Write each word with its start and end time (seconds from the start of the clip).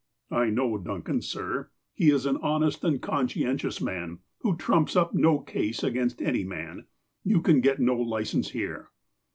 "I 0.31 0.49
know 0.49 0.79
Duncan, 0.79 1.21
sir. 1.21 1.69
He 1.93 2.09
is 2.09 2.25
an 2.25 2.37
honest 2.37 2.83
and 2.83 2.99
conscien 2.99 3.57
tious 3.59 3.79
man, 3.83 4.17
who 4.39 4.57
trumps 4.57 4.95
up 4.95 5.13
no 5.13 5.37
case 5.37 5.83
against 5.83 6.23
any 6.23 6.43
man. 6.43 6.85
You 7.23 7.39
can 7.39 7.61
get 7.61 7.79
no 7.79 7.95
license 7.97 8.49
here." 8.49 8.89